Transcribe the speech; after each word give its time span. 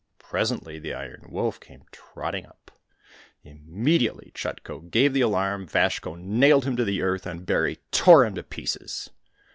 Presently 0.17 0.79
the 0.79 0.95
Iron 0.95 1.27
Wolf 1.29 1.59
came 1.59 1.83
trotting 1.91 2.47
up. 2.47 2.71
Imme 3.45 3.99
diately 3.99 4.33
Chutko 4.33 4.79
gave 4.89 5.13
the 5.13 5.21
alarm, 5.21 5.67
Vazhko 5.67 6.15
nailed 6.17 6.65
him 6.65 6.75
to 6.75 6.83
the 6.83 7.03
earth, 7.03 7.27
and 7.27 7.45
Bary 7.45 7.77
tore 7.91 8.25
him 8.25 8.33
to 8.33 8.41
pieces. 8.41 9.11